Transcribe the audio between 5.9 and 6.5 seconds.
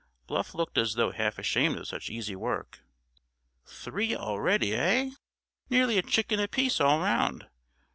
a chicken